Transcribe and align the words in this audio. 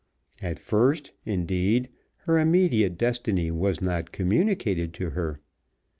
At 0.41 0.57
first, 0.57 1.11
indeed, 1.27 1.87
her 2.25 2.39
immediate 2.39 2.97
destiny 2.97 3.51
was 3.51 3.81
not 3.83 4.11
communicated 4.11 4.95
to 4.95 5.11
her. 5.11 5.41